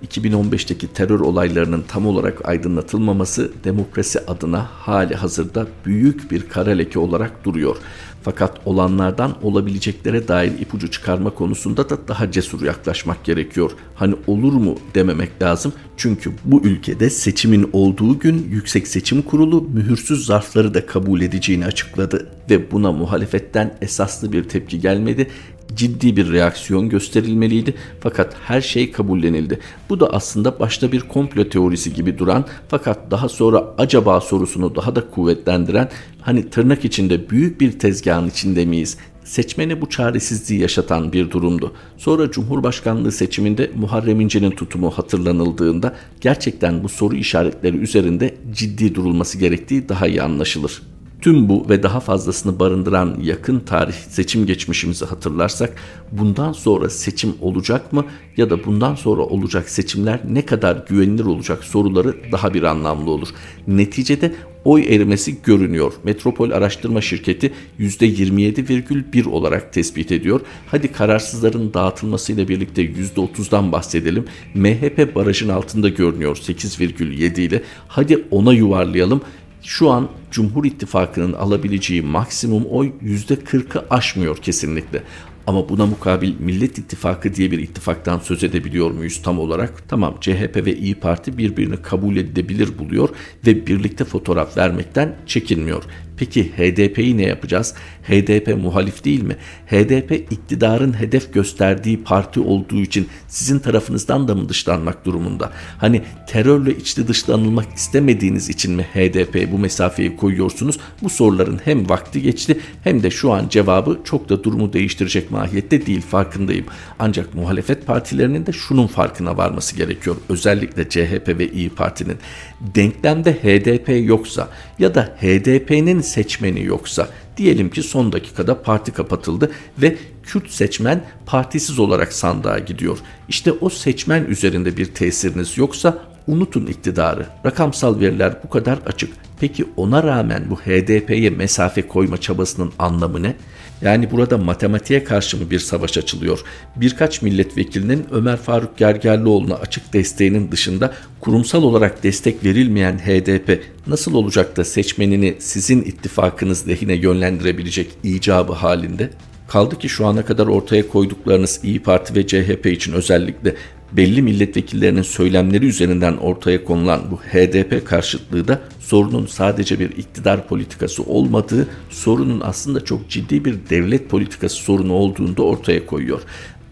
2015'teki 0.07 0.89
terör 0.89 1.21
olaylarının 1.21 1.85
tam 1.89 2.07
olarak 2.07 2.49
aydınlatılmaması 2.49 3.53
demokrasi 3.65 4.21
adına 4.21 4.63
hali 4.63 5.15
hazırda 5.15 5.67
büyük 5.87 6.31
bir 6.31 6.49
kara 6.49 6.71
leke 6.71 6.99
olarak 6.99 7.45
duruyor. 7.45 7.77
Fakat 8.23 8.61
olanlardan 8.65 9.37
olabileceklere 9.43 10.29
dair 10.29 10.53
ipucu 10.61 10.91
çıkarma 10.91 11.31
konusunda 11.31 11.91
da 11.91 12.09
daha 12.09 12.31
cesur 12.31 12.63
yaklaşmak 12.63 13.25
gerekiyor. 13.25 13.71
Hani 13.95 14.15
olur 14.27 14.53
mu 14.53 14.79
dememek 14.95 15.43
lazım. 15.43 15.73
Çünkü 15.97 16.33
bu 16.45 16.63
ülkede 16.63 17.11
seçimin 17.11 17.71
olduğu 17.73 18.19
gün 18.19 18.49
Yüksek 18.51 18.89
Seçim 18.89 19.23
Kurulu 19.23 19.63
mühürsüz 19.63 20.27
zarfları 20.27 20.75
da 20.75 20.87
kabul 20.87 21.21
edeceğini 21.21 21.67
açıkladı 21.67 22.31
ve 22.51 22.71
buna 22.71 22.93
muhalefetten 22.93 23.79
esaslı 23.83 24.33
bir 24.33 24.45
tepki 24.45 24.81
gelmedi 24.81 25.31
ciddi 25.76 26.16
bir 26.16 26.33
reaksiyon 26.33 26.88
gösterilmeliydi 26.88 27.75
fakat 28.00 28.37
her 28.45 28.61
şey 28.61 28.93
kabullenildi. 28.93 29.61
Bu 29.90 30.00
da 30.00 30.12
aslında 30.12 30.59
başta 30.61 30.93
bir 30.93 31.00
komplo 31.00 31.49
teorisi 31.49 31.95
gibi 31.95 32.19
duran 32.19 32.45
fakat 32.69 33.11
daha 33.11 33.28
sonra 33.28 33.64
acaba 33.78 34.21
sorusunu 34.21 34.75
daha 34.76 34.97
da 34.97 35.11
kuvvetlendiren 35.11 35.90
hani 36.21 36.50
tırnak 36.50 36.85
içinde 36.85 37.31
büyük 37.31 37.61
bir 37.61 37.78
tezgahın 37.78 38.28
içinde 38.28 38.64
miyiz? 38.64 38.99
Seçmeni 39.25 39.81
bu 39.81 39.88
çaresizliği 39.88 40.61
yaşatan 40.61 41.12
bir 41.12 41.31
durumdu. 41.31 41.73
Sonra 41.97 42.31
Cumhurbaşkanlığı 42.31 43.12
seçiminde 43.12 43.71
Muharrem 43.75 44.21
İnce'nin 44.21 44.50
tutumu 44.50 44.90
hatırlanıldığında 44.90 45.95
gerçekten 46.21 46.85
bu 46.85 46.88
soru 46.88 47.16
işaretleri 47.16 47.76
üzerinde 47.76 48.35
ciddi 48.52 48.95
durulması 48.95 49.38
gerektiği 49.38 49.88
daha 49.88 50.07
iyi 50.07 50.23
anlaşılır. 50.23 50.83
Tüm 51.25 51.49
bu 51.49 51.69
ve 51.69 51.83
daha 51.83 52.00
fazlasını 52.00 52.59
barındıran 52.59 53.16
yakın 53.23 53.61
tarih 53.61 53.95
seçim 53.95 54.47
geçmişimizi 54.47 55.04
hatırlarsak 55.04 55.73
bundan 56.12 56.52
sonra 56.52 56.90
seçim 56.90 57.35
olacak 57.40 57.93
mı 57.93 58.04
ya 58.37 58.50
da 58.50 58.64
bundan 58.64 58.95
sonra 58.95 59.23
olacak 59.23 59.69
seçimler 59.69 60.21
ne 60.31 60.47
kadar 60.47 60.85
güvenilir 60.88 61.25
olacak 61.25 61.64
soruları 61.64 62.16
daha 62.33 62.54
bir 62.54 62.62
anlamlı 62.62 63.11
olur. 63.11 63.28
Neticede 63.66 64.35
oy 64.64 64.95
erimesi 64.95 65.43
görünüyor. 65.43 65.93
Metropol 66.04 66.50
Araştırma 66.50 67.00
Şirketi 67.00 67.52
%27,1 67.81 69.28
olarak 69.28 69.73
tespit 69.73 70.12
ediyor. 70.12 70.40
Hadi 70.66 70.93
kararsızların 70.93 71.75
dağıtılmasıyla 71.75 72.49
birlikte 72.49 72.83
%30'dan 72.85 73.73
bahsedelim. 73.73 74.25
MHP 74.54 75.14
barajın 75.14 75.49
altında 75.49 75.88
görünüyor 75.88 76.37
8,7 76.37 77.40
ile. 77.40 77.62
Hadi 77.88 78.25
ona 78.31 78.52
yuvarlayalım. 78.52 79.21
Şu 79.64 79.90
an 79.90 80.09
Cumhur 80.30 80.64
İttifakı'nın 80.64 81.33
alabileceği 81.33 82.02
maksimum 82.02 82.64
oy 82.64 82.92
%40'ı 83.02 83.85
aşmıyor 83.90 84.37
kesinlikle. 84.37 85.02
Ama 85.47 85.68
buna 85.68 85.87
mukabil 85.87 86.35
Millet 86.38 86.78
İttifakı 86.78 87.35
diye 87.35 87.50
bir 87.50 87.59
ittifaktan 87.59 88.18
söz 88.18 88.44
edebiliyor 88.44 88.90
muyuz 88.90 89.23
tam 89.23 89.38
olarak? 89.38 89.88
Tamam 89.88 90.14
CHP 90.21 90.66
ve 90.66 90.76
İyi 90.76 90.94
Parti 90.94 91.38
birbirini 91.38 91.76
kabul 91.83 92.16
edilebilir 92.16 92.78
buluyor 92.78 93.09
ve 93.47 93.66
birlikte 93.66 94.04
fotoğraf 94.04 94.56
vermekten 94.56 95.16
çekinmiyor. 95.26 95.83
Peki 96.16 96.52
HDP'yi 96.56 97.16
ne 97.18 97.26
yapacağız? 97.26 97.75
HDP 98.02 98.56
muhalif 98.62 99.04
değil 99.04 99.23
mi? 99.23 99.37
HDP 99.66 100.33
iktidarın 100.33 101.00
hedef 101.00 101.35
gösterdiği 101.35 102.04
parti 102.04 102.40
olduğu 102.40 102.80
için 102.80 103.09
sizin 103.28 103.59
tarafınızdan 103.59 104.28
da 104.28 104.35
mı 104.35 104.49
dışlanmak 104.49 105.04
durumunda? 105.04 105.52
Hani 105.78 106.02
terörle 106.28 106.76
içli 106.76 107.09
dışlanılmak 107.09 107.75
istemediğiniz 107.75 108.49
için 108.49 108.73
mi 108.73 108.83
HDP 108.83 109.52
bu 109.52 109.59
mesafeyi 109.59 110.16
koyuyorsunuz? 110.16 110.78
Bu 111.02 111.11
soruların 111.11 111.61
hem 111.64 111.88
vakti 111.88 112.23
geçti 112.23 112.61
hem 112.85 113.02
de 113.02 113.11
şu 113.11 113.33
an 113.33 113.49
cevabı 113.49 113.99
çok 114.04 114.28
da 114.28 114.44
durumu 114.44 114.73
değiştirecek 114.73 115.30
mahiyette 115.30 115.87
değil 115.87 116.02
farkındayım. 116.02 116.66
Ancak 116.99 117.35
muhalefet 117.35 117.87
partilerinin 117.87 118.47
de 118.47 118.52
şunun 118.52 118.87
farkına 118.87 119.37
varması 119.37 119.76
gerekiyor. 119.76 120.16
Özellikle 120.28 120.88
CHP 120.88 121.28
ve 121.38 121.50
İyi 121.50 121.71
Parti'nin 121.71 122.16
denklemde 122.61 123.33
HDP 123.33 124.09
yoksa 124.09 124.49
ya 124.78 124.94
da 124.94 125.16
HDP'nin 125.21 126.04
seçmeni 126.05 126.65
yoksa 126.65 127.09
diyelim 127.37 127.71
ki 127.71 127.83
son 127.83 128.13
dakikada 128.13 128.63
parti 128.63 128.93
kapatıldı 128.93 129.51
ve 129.79 129.97
Kürt 130.23 130.51
seçmen 130.51 131.05
partisiz 131.27 131.79
olarak 131.79 132.13
sandığa 132.13 132.59
gidiyor. 132.59 132.99
İşte 133.29 133.53
o 133.53 133.69
seçmen 133.69 134.25
üzerinde 134.25 134.77
bir 134.77 134.87
tesiriniz 134.87 135.59
yoksa 135.59 135.99
unutun 136.27 136.67
iktidarı. 136.67 137.27
Rakamsal 137.47 138.01
veriler 138.01 138.35
bu 138.45 138.49
kadar 138.49 138.79
açık. 138.87 139.15
Peki 139.41 139.65
ona 139.77 140.03
rağmen 140.03 140.51
bu 140.51 140.57
HDP'ye 140.57 141.31
mesafe 141.31 141.89
koyma 141.89 142.17
çabasının 142.17 142.73
anlamı 142.79 143.23
ne? 143.23 143.37
Yani 143.85 144.11
burada 144.11 144.38
matematiğe 144.38 145.05
karşı 145.05 145.37
mı 145.37 145.50
bir 145.50 145.59
savaş 145.59 145.99
açılıyor? 145.99 146.41
Birkaç 146.76 147.23
milletvekilinin 147.23 148.07
Ömer 148.11 148.37
Faruk 148.37 148.79
Gergerlioğlu'na 148.79 149.55
açık 149.55 149.93
desteğinin 149.93 150.53
dışında 150.53 150.95
kurumsal 151.21 151.62
olarak 151.62 152.03
destek 152.03 152.45
verilmeyen 152.45 152.99
HDP 152.99 153.62
nasıl 153.87 154.14
olacak 154.14 154.57
da 154.57 154.64
seçmenini 154.64 155.37
sizin 155.38 155.83
ittifakınız 155.83 156.69
lehine 156.69 156.95
yönlendirebilecek 156.95 157.91
icabı 158.03 158.53
halinde? 158.53 159.11
Kaldı 159.49 159.79
ki 159.79 159.88
şu 159.88 160.07
ana 160.07 160.25
kadar 160.25 160.47
ortaya 160.47 160.88
koyduklarınız 160.88 161.61
İyi 161.62 161.83
Parti 161.83 162.14
ve 162.14 162.26
CHP 162.26 162.67
için 162.67 162.93
özellikle 162.93 163.55
belli 163.97 164.23
milletvekillerinin 164.23 165.03
söylemleri 165.03 165.67
üzerinden 165.67 166.17
ortaya 166.17 166.65
konulan 166.65 167.01
bu 167.11 167.17
HDP 167.17 167.87
karşıtlığı 167.87 168.49
da 168.49 168.61
sorunun 168.81 169.27
sadece 169.27 169.79
bir 169.79 169.91
iktidar 169.91 170.49
politikası 170.49 171.03
olmadığı, 171.03 171.69
sorunun 171.91 172.41
aslında 172.41 172.85
çok 172.85 173.11
ciddi 173.11 173.45
bir 173.45 173.57
devlet 173.71 174.11
politikası 174.11 174.57
sorunu 174.57 174.93
olduğunu 174.93 175.37
da 175.37 175.43
ortaya 175.43 175.87
koyuyor. 175.87 176.21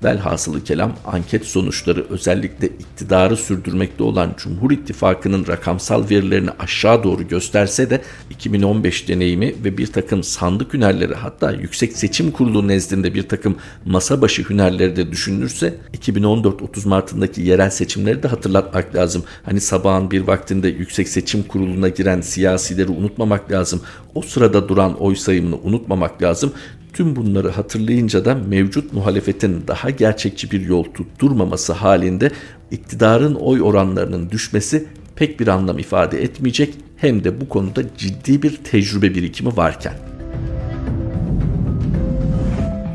Velhasılı 0.04 0.64
kelam 0.64 0.92
anket 1.04 1.44
sonuçları 1.44 2.06
özellikle 2.10 2.66
iktidarı 2.66 3.36
sürdürmekte 3.36 4.02
olan 4.02 4.34
Cumhur 4.36 4.70
İttifakı'nın 4.70 5.46
rakamsal 5.46 6.10
verilerini 6.10 6.50
aşağı 6.58 7.02
doğru 7.02 7.28
gösterse 7.28 7.90
de 7.90 8.02
2015 8.30 9.08
deneyimi 9.08 9.54
ve 9.64 9.78
bir 9.78 9.86
takım 9.86 10.22
sandık 10.22 10.74
hünerleri 10.74 11.14
hatta 11.14 11.52
Yüksek 11.52 11.96
Seçim 11.96 12.30
Kurulu 12.30 12.68
nezdinde 12.68 13.14
bir 13.14 13.28
takım 13.28 13.56
masa 13.84 14.20
başı 14.20 14.42
hünerleri 14.48 14.96
de 14.96 15.10
düşünülürse 15.12 15.74
2014 15.92 16.62
30 16.62 16.86
Mart'ındaki 16.86 17.42
yerel 17.42 17.70
seçimleri 17.70 18.22
de 18.22 18.28
hatırlatmak 18.28 18.94
lazım. 18.94 19.24
Hani 19.42 19.60
sabahın 19.60 20.10
bir 20.10 20.20
vaktinde 20.20 20.68
Yüksek 20.68 21.08
Seçim 21.08 21.42
Kurulu'na 21.42 21.88
giren 21.88 22.20
siyasileri 22.20 22.90
unutmamak 22.90 23.52
lazım. 23.52 23.82
O 24.14 24.22
sırada 24.22 24.68
duran 24.68 25.00
oy 25.00 25.16
sayımını 25.16 25.56
unutmamak 25.56 26.22
lazım. 26.22 26.52
Tüm 26.92 27.16
bunları 27.16 27.50
hatırlayınca 27.50 28.24
da 28.24 28.34
mevcut 28.34 28.92
muhalefetin 28.92 29.64
daha 29.68 29.90
gerçekçi 29.90 30.50
bir 30.50 30.60
yol 30.60 30.84
tutturmaması 30.84 31.72
halinde 31.72 32.30
iktidarın 32.70 33.34
oy 33.34 33.62
oranlarının 33.62 34.30
düşmesi 34.30 34.86
pek 35.16 35.40
bir 35.40 35.48
anlam 35.48 35.78
ifade 35.78 36.22
etmeyecek 36.22 36.74
hem 36.96 37.24
de 37.24 37.40
bu 37.40 37.48
konuda 37.48 37.82
ciddi 37.98 38.42
bir 38.42 38.56
tecrübe 38.56 39.14
birikimi 39.14 39.56
varken. 39.56 39.94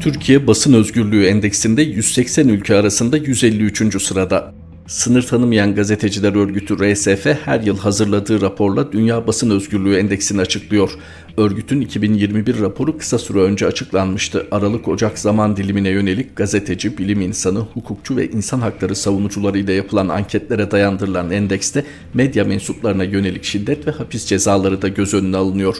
Türkiye 0.01 0.47
Basın 0.47 0.73
Özgürlüğü 0.73 1.25
Endeksinde 1.25 1.81
180 1.81 2.47
ülke 2.47 2.75
arasında 2.75 3.17
153. 3.17 4.01
sırada. 4.01 4.56
Sınır 4.87 5.21
tanımayan 5.21 5.75
gazeteciler 5.75 6.35
örgütü 6.35 6.75
RSF 6.75 7.25
her 7.45 7.61
yıl 7.61 7.77
hazırladığı 7.77 8.41
raporla 8.41 8.91
Dünya 8.91 9.27
Basın 9.27 9.49
Özgürlüğü 9.49 9.95
Endeksini 9.95 10.41
açıklıyor. 10.41 10.91
Örgütün 11.37 11.81
2021 11.81 12.59
raporu 12.59 12.97
kısa 12.97 13.19
süre 13.19 13.39
önce 13.39 13.67
açıklanmıştı. 13.67 14.47
Aralık-Ocak 14.51 15.19
zaman 15.19 15.57
dilimine 15.57 15.89
yönelik 15.89 16.35
gazeteci, 16.35 16.97
bilim 16.97 17.21
insanı, 17.21 17.59
hukukçu 17.59 18.17
ve 18.17 18.29
insan 18.29 18.59
hakları 18.59 18.95
savunucularıyla 18.95 19.73
yapılan 19.73 20.07
anketlere 20.07 20.71
dayandırılan 20.71 21.31
endekste 21.31 21.85
medya 22.13 22.43
mensuplarına 22.43 23.03
yönelik 23.03 23.43
şiddet 23.43 23.87
ve 23.87 23.91
hapis 23.91 24.25
cezaları 24.25 24.81
da 24.81 24.87
göz 24.87 25.13
önüne 25.13 25.37
alınıyor. 25.37 25.77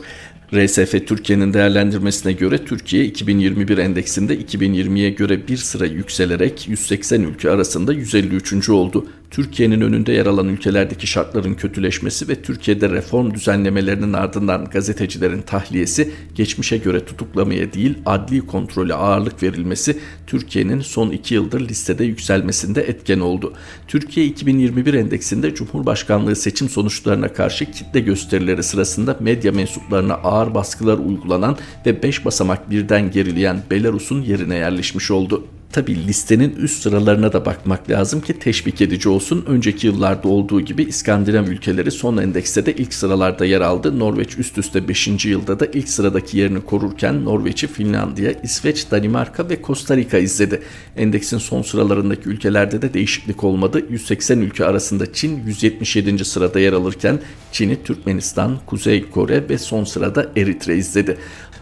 RSF 0.53 1.07
Türkiye'nin 1.07 1.53
değerlendirmesine 1.53 2.33
göre 2.33 2.65
Türkiye 2.65 3.05
2021 3.05 3.77
endeksinde 3.77 4.35
2020'ye 4.37 5.09
göre 5.09 5.47
bir 5.47 5.57
sıra 5.57 5.85
yükselerek 5.85 6.67
180 6.67 7.21
ülke 7.21 7.51
arasında 7.51 7.93
153. 7.93 8.69
oldu. 8.69 9.05
Türkiye'nin 9.31 9.81
önünde 9.81 10.11
yer 10.11 10.25
alan 10.25 10.47
ülkelerdeki 10.47 11.07
şartların 11.07 11.53
kötüleşmesi 11.53 12.27
ve 12.27 12.41
Türkiye'de 12.41 12.89
reform 12.89 13.33
düzenlemelerinin 13.33 14.13
ardından 14.13 14.65
gazetecilerin 14.65 15.41
tahliyesi, 15.41 16.13
geçmişe 16.35 16.77
göre 16.77 17.05
tutuklamaya 17.05 17.73
değil 17.73 17.97
adli 18.05 18.47
kontrole 18.47 18.93
ağırlık 18.93 19.43
verilmesi 19.43 19.99
Türkiye'nin 20.27 20.81
son 20.81 21.09
iki 21.09 21.33
yıldır 21.33 21.61
listede 21.61 22.03
yükselmesinde 22.03 22.81
etken 22.81 23.19
oldu. 23.19 23.53
Türkiye 23.87 24.25
2021 24.25 24.93
endeksinde 24.93 25.55
Cumhurbaşkanlığı 25.55 26.35
seçim 26.35 26.69
sonuçlarına 26.69 27.33
karşı 27.33 27.71
kitle 27.71 27.99
gösterileri 27.99 28.63
sırasında 28.63 29.17
medya 29.19 29.51
mensuplarına 29.51 30.13
ağır 30.13 30.53
baskılar 30.53 30.97
uygulanan 30.97 31.57
ve 31.85 32.03
5 32.03 32.25
basamak 32.25 32.69
birden 32.69 33.11
gerileyen 33.11 33.63
Belarus'un 33.71 34.21
yerine 34.21 34.55
yerleşmiş 34.55 35.11
oldu. 35.11 35.43
Tabi 35.71 36.07
listenin 36.07 36.55
üst 36.55 36.81
sıralarına 36.81 37.33
da 37.33 37.45
bakmak 37.45 37.89
lazım 37.89 38.21
ki 38.21 38.39
teşvik 38.39 38.81
edici 38.81 39.09
olsun. 39.09 39.45
Önceki 39.47 39.87
yıllarda 39.87 40.27
olduğu 40.27 40.61
gibi 40.61 40.83
İskandinav 40.83 41.47
ülkeleri 41.47 41.91
son 41.91 42.17
endekste 42.17 42.65
de 42.65 42.73
ilk 42.73 42.93
sıralarda 42.93 43.45
yer 43.45 43.61
aldı. 43.61 43.99
Norveç 43.99 44.37
üst 44.37 44.57
üste 44.57 44.87
5. 44.87 45.25
yılda 45.25 45.59
da 45.59 45.65
ilk 45.65 45.89
sıradaki 45.89 46.37
yerini 46.37 46.61
korurken 46.61 47.25
Norveç'i 47.25 47.67
Finlandiya, 47.67 48.31
İsveç, 48.43 48.91
Danimarka 48.91 49.49
ve 49.49 49.61
Costa 49.63 49.97
Rica 49.97 50.17
izledi. 50.17 50.61
Endeksin 50.97 51.37
son 51.37 51.61
sıralarındaki 51.61 52.29
ülkelerde 52.29 52.81
de 52.81 52.93
değişiklik 52.93 53.43
olmadı. 53.43 53.85
180 53.89 54.39
ülke 54.39 54.65
arasında 54.65 55.13
Çin 55.13 55.45
177. 55.45 56.25
sırada 56.25 56.59
yer 56.59 56.73
alırken 56.73 57.19
Çin'i 57.57 57.83
Türkmenistan, 57.83 58.59
Kuzey 58.65 59.09
Kore 59.09 59.49
ve 59.49 59.57
son 59.57 59.83
sırada 59.83 60.31
Eritre 60.35 60.77
izledi. 60.77 61.17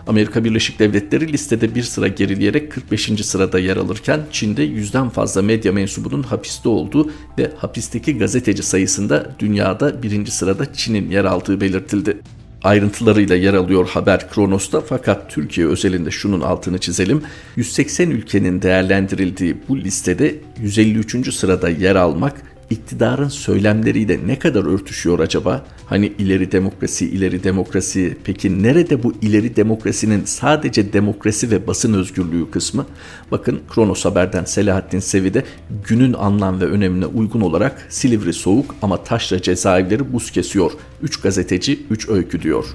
Amerika 0.07 0.43
Birleşik 0.43 0.79
Devletleri 0.79 1.33
listede 1.33 1.75
bir 1.75 1.83
sıra 1.83 2.07
gerileyerek 2.07 2.71
45. 2.71 3.25
sırada 3.25 3.59
yer 3.59 3.77
alırken 3.77 4.21
Çin'de 4.31 4.63
yüzden 4.63 5.09
fazla 5.09 5.41
medya 5.41 5.71
mensubunun 5.71 6.23
hapiste 6.23 6.69
olduğu 6.69 7.11
ve 7.37 7.51
hapisteki 7.57 8.17
gazeteci 8.17 8.63
sayısında 8.63 9.35
dünyada 9.39 10.03
birinci 10.03 10.31
sırada 10.31 10.73
Çin'in 10.73 11.11
yer 11.11 11.25
aldığı 11.25 11.61
belirtildi 11.61 12.21
ayrıntılarıyla 12.63 13.35
yer 13.35 13.53
alıyor 13.53 13.87
haber 13.87 14.29
Kronos'ta 14.29 14.81
fakat 14.81 15.31
Türkiye 15.31 15.67
özelinde 15.67 16.11
şunun 16.11 16.41
altını 16.41 16.77
çizelim. 16.77 17.21
180 17.55 18.09
ülkenin 18.09 18.61
değerlendirildiği 18.61 19.57
bu 19.69 19.77
listede 19.77 20.35
153. 20.61 21.33
sırada 21.33 21.69
yer 21.69 21.95
almak 21.95 22.54
iktidarın 22.69 23.27
söylemleriyle 23.27 24.19
ne 24.27 24.39
kadar 24.39 24.65
örtüşüyor 24.65 25.19
acaba? 25.19 25.65
Hani 25.85 26.05
ileri 26.05 26.51
demokrasi, 26.51 27.09
ileri 27.09 27.43
demokrasi. 27.43 28.17
Peki 28.23 28.63
nerede 28.63 29.03
bu 29.03 29.13
ileri 29.21 29.55
demokrasinin 29.55 30.25
sadece 30.25 30.93
demokrasi 30.93 31.51
ve 31.51 31.67
basın 31.67 31.93
özgürlüğü 31.93 32.51
kısmı? 32.51 32.85
Bakın 33.31 33.59
Kronos 33.69 34.05
Haber'den 34.05 34.45
Selahattin 34.45 34.99
Sevi'de 34.99 35.43
günün 35.87 36.13
anlam 36.13 36.61
ve 36.61 36.65
önemine 36.65 37.05
uygun 37.05 37.41
olarak 37.41 37.87
Silivri 37.89 38.33
soğuk 38.33 38.75
ama 38.81 39.03
taşra 39.03 39.41
cezaevleri 39.41 40.13
buz 40.13 40.31
kesiyor. 40.31 40.71
3 41.01 41.21
gazeteci 41.21 41.79
3 41.89 42.09
öykü 42.09 42.41
diyor. 42.41 42.65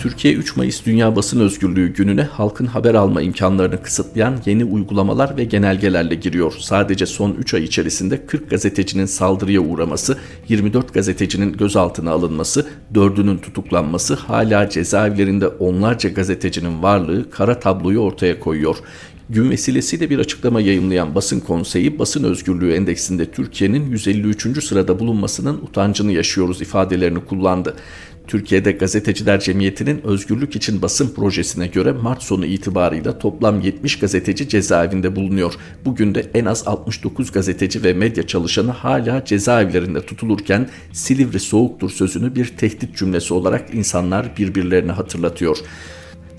Türkiye 0.00 0.34
3 0.34 0.56
Mayıs 0.56 0.86
Dünya 0.86 1.16
Basın 1.16 1.40
Özgürlüğü 1.40 1.94
gününe 1.94 2.22
halkın 2.22 2.66
haber 2.66 2.94
alma 2.94 3.22
imkanlarını 3.22 3.82
kısıtlayan 3.82 4.38
yeni 4.46 4.64
uygulamalar 4.64 5.36
ve 5.36 5.44
genelgelerle 5.44 6.14
giriyor. 6.14 6.52
Sadece 6.58 7.06
son 7.06 7.32
3 7.32 7.54
ay 7.54 7.64
içerisinde 7.64 8.26
40 8.26 8.50
gazetecinin 8.50 9.06
saldırıya 9.06 9.60
uğraması, 9.60 10.18
24 10.48 10.94
gazetecinin 10.94 11.52
gözaltına 11.52 12.10
alınması, 12.10 12.66
4'ünün 12.94 13.38
tutuklanması, 13.38 14.14
hala 14.14 14.68
cezaevlerinde 14.68 15.48
onlarca 15.48 16.08
gazetecinin 16.08 16.82
varlığı 16.82 17.30
kara 17.30 17.60
tabloyu 17.60 17.98
ortaya 17.98 18.40
koyuyor. 18.40 18.76
Gün 19.30 19.50
vesilesiyle 19.50 20.10
bir 20.10 20.18
açıklama 20.18 20.60
yayımlayan 20.60 21.14
basın 21.14 21.40
konseyi 21.40 21.98
basın 21.98 22.24
özgürlüğü 22.24 22.72
endeksinde 22.72 23.30
Türkiye'nin 23.30 23.90
153. 23.90 24.64
sırada 24.64 24.98
bulunmasının 24.98 25.56
utancını 25.56 26.12
yaşıyoruz 26.12 26.62
ifadelerini 26.62 27.24
kullandı. 27.24 27.76
Türkiye'de 28.30 28.72
Gazeteciler 28.72 29.40
Cemiyeti'nin 29.40 30.00
Özgürlük 30.04 30.56
için 30.56 30.82
Basın 30.82 31.14
projesine 31.14 31.66
göre 31.66 31.92
Mart 31.92 32.22
sonu 32.22 32.46
itibarıyla 32.46 33.18
toplam 33.18 33.60
70 33.60 33.98
gazeteci 33.98 34.48
cezaevinde 34.48 35.16
bulunuyor. 35.16 35.54
Bugün 35.84 36.14
de 36.14 36.30
en 36.34 36.44
az 36.44 36.68
69 36.68 37.32
gazeteci 37.32 37.84
ve 37.84 37.92
medya 37.92 38.26
çalışanı 38.26 38.70
hala 38.70 39.24
cezaevlerinde 39.24 40.06
tutulurken 40.06 40.68
Silivri 40.92 41.40
soğuktur 41.40 41.90
sözünü 41.90 42.34
bir 42.34 42.46
tehdit 42.56 42.96
cümlesi 42.96 43.34
olarak 43.34 43.74
insanlar 43.74 44.36
birbirlerine 44.36 44.92
hatırlatıyor. 44.92 45.58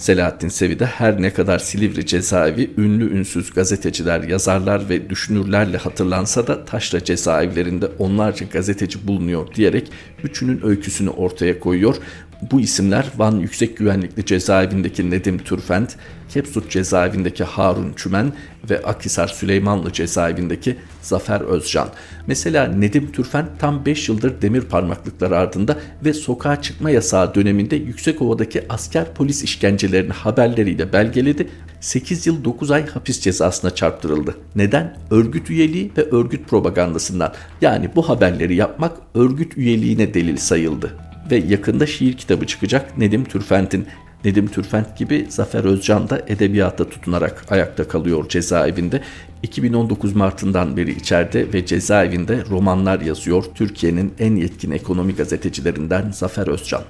Selahattin 0.01 0.49
Sevi'de 0.49 0.85
her 0.85 1.21
ne 1.21 1.33
kadar 1.33 1.59
Silivri 1.59 2.05
cezaevi 2.05 2.71
ünlü 2.77 3.17
ünsüz 3.17 3.51
gazeteciler, 3.51 4.23
yazarlar 4.23 4.89
ve 4.89 5.09
düşünürlerle 5.09 5.77
hatırlansa 5.77 6.47
da 6.47 6.65
taşra 6.65 7.03
cezaevlerinde 7.03 7.87
onlarca 7.99 8.45
gazeteci 8.45 9.07
bulunuyor 9.07 9.55
diyerek 9.55 9.91
üçünün 10.23 10.65
öyküsünü 10.65 11.09
ortaya 11.09 11.59
koyuyor. 11.59 11.95
Bu 12.41 12.61
isimler 12.61 13.05
Van 13.17 13.35
Yüksek 13.35 13.77
Güvenlikli 13.77 14.25
Cezaevindeki 14.25 15.11
Nedim 15.11 15.37
Türfent, 15.37 15.95
Kepsut 16.29 16.71
Cezaevindeki 16.71 17.43
Harun 17.43 17.93
Çümen 17.93 18.33
ve 18.69 18.81
Akhisar 18.81 19.27
Süleymanlı 19.27 19.93
Cezaevindeki 19.93 20.75
Zafer 21.01 21.41
Özcan. 21.41 21.89
Mesela 22.27 22.67
Nedim 22.67 23.11
Türfent 23.11 23.59
tam 23.59 23.85
5 23.85 24.09
yıldır 24.09 24.41
demir 24.41 24.61
parmaklıklar 24.61 25.31
ardında 25.31 25.79
ve 26.05 26.13
sokağa 26.13 26.61
çıkma 26.61 26.89
yasağı 26.89 27.35
döneminde 27.35 27.75
Yüksekova'daki 27.75 28.63
asker 28.69 29.13
polis 29.13 29.43
işkencelerini 29.43 30.13
haberleriyle 30.13 30.93
belgeledi 30.93 31.47
8 31.81 32.27
yıl 32.27 32.43
9 32.43 32.71
ay 32.71 32.87
hapis 32.87 33.19
cezasına 33.19 33.75
çarptırıldı. 33.75 34.37
Neden? 34.55 34.97
Örgüt 35.11 35.49
üyeliği 35.49 35.91
ve 35.97 36.01
örgüt 36.01 36.49
propagandasından. 36.49 37.33
Yani 37.61 37.89
bu 37.95 38.09
haberleri 38.09 38.55
yapmak 38.55 38.97
örgüt 39.15 39.57
üyeliğine 39.57 40.13
delil 40.13 40.37
sayıldı 40.37 41.10
ve 41.31 41.35
yakında 41.35 41.85
şiir 41.85 42.13
kitabı 42.13 42.47
çıkacak 42.47 42.97
Nedim 42.97 43.23
Türfent'in. 43.23 43.87
Nedim 44.25 44.47
Türfent 44.47 44.97
gibi 44.97 45.25
Zafer 45.29 45.63
Özcan 45.63 46.09
da 46.09 46.21
edebiyata 46.27 46.89
tutunarak 46.89 47.45
ayakta 47.49 47.87
kalıyor 47.87 48.29
cezaevinde. 48.29 49.01
2019 49.43 50.15
Mart'ından 50.15 50.77
beri 50.77 50.91
içeride 50.91 51.53
ve 51.53 51.65
cezaevinde 51.65 52.43
romanlar 52.49 53.01
yazıyor 53.01 53.43
Türkiye'nin 53.55 54.13
en 54.19 54.35
yetkin 54.35 54.71
ekonomi 54.71 55.15
gazetecilerinden 55.15 56.11
Zafer 56.11 56.47
Özcan. 56.47 56.83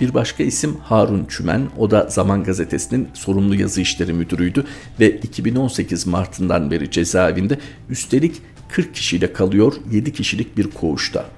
Bir 0.00 0.14
başka 0.14 0.44
isim 0.44 0.76
Harun 0.82 1.24
Çümen, 1.24 1.68
o 1.78 1.90
da 1.90 2.06
Zaman 2.08 2.44
Gazetesi'nin 2.44 3.08
sorumlu 3.14 3.54
yazı 3.54 3.80
işleri 3.80 4.12
müdürüydü 4.12 4.64
ve 5.00 5.10
2018 5.10 6.06
Mart'ından 6.06 6.70
beri 6.70 6.90
cezaevinde 6.90 7.58
üstelik 7.90 8.42
40 8.68 8.94
kişiyle 8.94 9.32
kalıyor 9.32 9.72
7 9.90 10.12
kişilik 10.12 10.56
bir 10.56 10.70
koğuşta. 10.70 11.37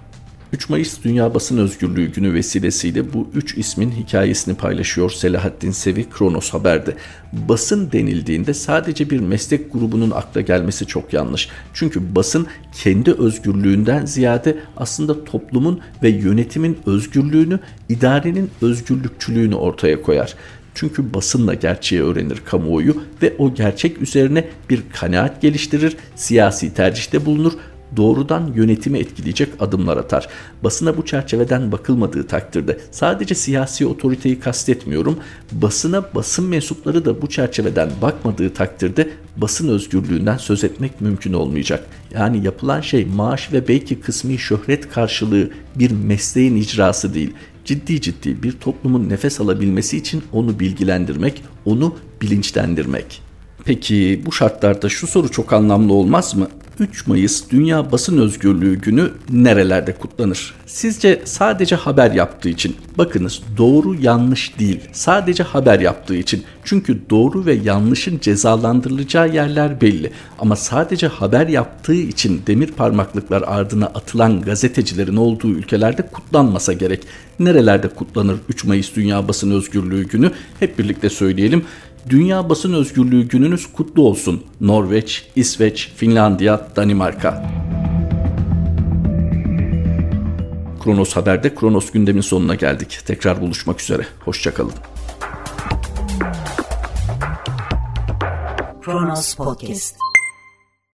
3 0.52 0.68
Mayıs 0.68 1.04
Dünya 1.04 1.34
Basın 1.34 1.58
Özgürlüğü 1.58 2.12
Günü 2.12 2.34
vesilesiyle 2.34 3.12
bu 3.12 3.28
üç 3.34 3.58
ismin 3.58 3.90
hikayesini 3.90 4.54
paylaşıyor 4.54 5.10
Selahattin 5.10 5.70
Sevi 5.70 6.10
Kronos 6.10 6.50
Haber'de. 6.50 6.96
Basın 7.32 7.92
denildiğinde 7.92 8.54
sadece 8.54 9.10
bir 9.10 9.20
meslek 9.20 9.72
grubunun 9.72 10.10
akla 10.10 10.40
gelmesi 10.40 10.86
çok 10.86 11.12
yanlış. 11.12 11.48
Çünkü 11.74 12.14
basın 12.14 12.46
kendi 12.82 13.12
özgürlüğünden 13.12 14.06
ziyade 14.06 14.58
aslında 14.76 15.24
toplumun 15.24 15.80
ve 16.02 16.08
yönetimin 16.08 16.78
özgürlüğünü, 16.86 17.60
idarenin 17.88 18.50
özgürlükçülüğünü 18.62 19.54
ortaya 19.54 20.02
koyar. 20.02 20.34
Çünkü 20.74 21.14
basınla 21.14 21.54
gerçeği 21.54 22.02
öğrenir 22.02 22.42
kamuoyu 22.44 23.02
ve 23.22 23.34
o 23.38 23.54
gerçek 23.54 24.02
üzerine 24.02 24.48
bir 24.70 24.82
kanaat 24.92 25.42
geliştirir, 25.42 25.96
siyasi 26.16 26.74
tercihte 26.74 27.26
bulunur 27.26 27.52
doğrudan 27.96 28.52
yönetimi 28.54 28.98
etkileyecek 28.98 29.48
adımlar 29.60 29.96
atar. 29.96 30.28
Basına 30.64 30.96
bu 30.96 31.06
çerçeveden 31.06 31.72
bakılmadığı 31.72 32.26
takdirde 32.26 32.80
sadece 32.90 33.34
siyasi 33.34 33.86
otoriteyi 33.86 34.40
kastetmiyorum. 34.40 35.18
Basına 35.52 36.04
basın 36.14 36.44
mensupları 36.44 37.04
da 37.04 37.22
bu 37.22 37.28
çerçeveden 37.28 37.90
bakmadığı 38.02 38.54
takdirde 38.54 39.10
basın 39.36 39.68
özgürlüğünden 39.68 40.36
söz 40.36 40.64
etmek 40.64 41.00
mümkün 41.00 41.32
olmayacak. 41.32 41.86
Yani 42.14 42.44
yapılan 42.44 42.80
şey 42.80 43.04
maaş 43.04 43.52
ve 43.52 43.68
belki 43.68 44.00
kısmi 44.00 44.38
şöhret 44.38 44.90
karşılığı 44.90 45.50
bir 45.76 45.90
mesleğin 45.90 46.56
icrası 46.56 47.14
değil. 47.14 47.34
Ciddi 47.64 48.00
ciddi 48.00 48.42
bir 48.42 48.52
toplumun 48.52 49.08
nefes 49.08 49.40
alabilmesi 49.40 49.96
için 49.96 50.22
onu 50.32 50.60
bilgilendirmek, 50.60 51.42
onu 51.64 51.96
bilinçlendirmek. 52.22 53.29
Peki 53.64 54.22
bu 54.26 54.32
şartlarda 54.32 54.88
şu 54.88 55.06
soru 55.06 55.30
çok 55.30 55.52
anlamlı 55.52 55.92
olmaz 55.92 56.34
mı? 56.34 56.48
3 56.80 57.06
Mayıs 57.06 57.50
Dünya 57.50 57.92
Basın 57.92 58.18
Özgürlüğü 58.18 58.80
Günü 58.80 59.10
nerelerde 59.30 59.92
kutlanır? 59.92 60.54
Sizce 60.66 61.22
sadece 61.24 61.76
haber 61.76 62.10
yaptığı 62.10 62.48
için, 62.48 62.76
bakınız 62.98 63.42
doğru 63.56 63.94
yanlış 63.94 64.58
değil, 64.58 64.80
sadece 64.92 65.42
haber 65.42 65.80
yaptığı 65.80 66.16
için. 66.16 66.42
Çünkü 66.64 67.00
doğru 67.10 67.46
ve 67.46 67.54
yanlışın 67.54 68.18
cezalandırılacağı 68.18 69.34
yerler 69.34 69.80
belli. 69.80 70.12
Ama 70.38 70.56
sadece 70.56 71.06
haber 71.06 71.48
yaptığı 71.48 71.94
için 71.94 72.42
demir 72.46 72.66
parmaklıklar 72.72 73.42
ardına 73.46 73.86
atılan 73.86 74.42
gazetecilerin 74.42 75.16
olduğu 75.16 75.48
ülkelerde 75.48 76.02
kutlanmasa 76.02 76.72
gerek. 76.72 77.02
Nerelerde 77.38 77.88
kutlanır 77.88 78.36
3 78.48 78.64
Mayıs 78.64 78.96
Dünya 78.96 79.28
Basın 79.28 79.50
Özgürlüğü 79.50 80.08
Günü? 80.08 80.30
Hep 80.60 80.78
birlikte 80.78 81.10
söyleyelim. 81.10 81.64
Dünya 82.08 82.48
Basın 82.48 82.72
Özgürlüğü 82.72 83.28
Gününüz 83.28 83.72
kutlu 83.72 84.02
olsun. 84.02 84.44
Norveç, 84.60 85.26
İsveç, 85.36 85.92
Finlandiya, 85.96 86.68
Danimarka. 86.76 87.50
Kronos 90.84 91.16
Haber'de 91.16 91.54
Kronos 91.54 91.90
gündemin 91.90 92.20
sonuna 92.20 92.54
geldik. 92.54 92.98
Tekrar 93.06 93.40
buluşmak 93.40 93.80
üzere. 93.80 94.06
Hoşçakalın. 94.24 94.72
Kronos 98.82 99.34
Podcast 99.34 100.09